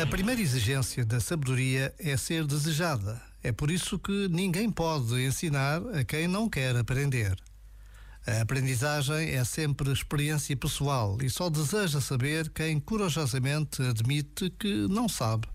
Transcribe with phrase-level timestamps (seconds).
[0.00, 3.20] A primeira exigência da sabedoria é ser desejada.
[3.42, 7.36] É por isso que ninguém pode ensinar a quem não quer aprender.
[8.26, 15.08] A aprendizagem é sempre experiência pessoal e só deseja saber quem corajosamente admite que não
[15.08, 15.46] sabe.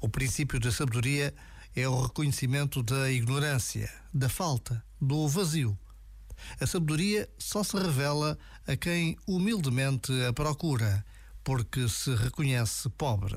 [0.00, 1.34] O princípio da sabedoria
[1.74, 5.76] é o reconhecimento da ignorância, da falta, do vazio.
[6.60, 11.04] A sabedoria só se revela a quem humildemente a procura,
[11.42, 13.36] porque se reconhece pobre.